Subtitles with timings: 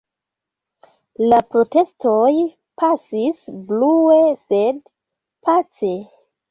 [1.33, 2.31] La protestoj
[2.83, 4.85] pasis brue, sed
[5.51, 5.97] pace.